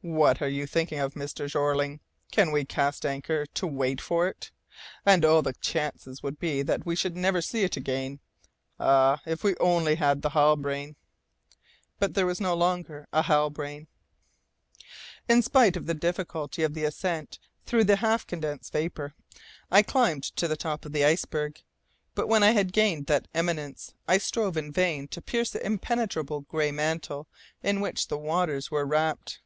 [0.00, 1.50] "What are you thinking of, Mr.
[1.50, 1.98] Jeorling?
[2.30, 4.52] Can we cast anchor to wait for it?
[5.04, 8.20] And all the chances would be that we should never see it again.
[8.78, 9.20] Ah!
[9.26, 10.94] if we only had the Halbrane!"
[11.98, 13.88] But there was no longer a Halbrane!
[15.28, 19.14] In spite of the difficulty of the ascent through the half condensed vapour,
[19.68, 21.60] I climbed up to the top of the iceberg,
[22.14, 26.42] but when I had gained that eminence I strove in vain to pierce the impenetrable
[26.42, 27.26] grey mantle
[27.64, 29.40] in which the waters were wrapped.